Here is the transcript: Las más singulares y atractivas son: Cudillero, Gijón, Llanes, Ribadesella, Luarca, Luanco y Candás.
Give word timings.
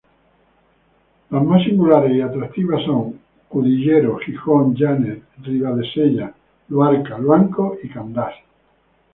Las 1.29 1.43
más 1.43 1.63
singulares 1.63 2.11
y 2.13 2.21
atractivas 2.21 2.81
son: 2.85 3.19
Cudillero, 3.47 4.17
Gijón, 4.17 4.73
Llanes, 4.73 5.19
Ribadesella, 5.43 6.33
Luarca, 6.69 7.19
Luanco 7.19 7.77
y 7.83 7.87
Candás. 7.87 8.33